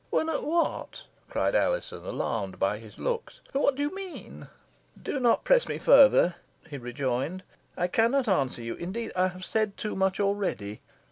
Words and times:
"Were 0.09 0.23
not 0.23 0.43
what?" 0.43 1.03
cried 1.29 1.53
Alizon, 1.53 2.03
alarmed 2.03 2.57
by 2.57 2.79
his 2.79 2.97
looks. 2.97 3.39
"What 3.53 3.75
do 3.75 3.83
you 3.83 3.93
mean?" 3.93 4.47
"Do 4.99 5.19
not 5.19 5.43
press 5.43 5.67
me 5.67 5.77
further," 5.77 6.37
he 6.67 6.79
rejoined; 6.79 7.43
"I 7.77 7.85
cannot 7.85 8.27
answer 8.27 8.63
you. 8.63 8.73
Indeed 8.73 9.11
I 9.15 9.27
have 9.27 9.45
said 9.45 9.77
too 9.77 9.95
much 9.95 10.19
already." 10.19 10.79